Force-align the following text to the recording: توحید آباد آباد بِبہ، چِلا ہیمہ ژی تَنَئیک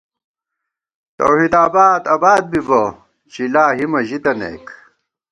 توحید 1.17 1.53
آباد 1.65 2.03
آباد 2.15 2.43
بِبہ، 2.51 2.81
چِلا 3.31 3.65
ہیمہ 3.77 4.01
ژی 4.07 4.17
تَنَئیک 4.23 4.65